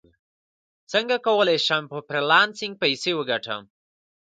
[0.91, 3.61] څنګه کولی شم په فریلانسینګ پیسې وګټم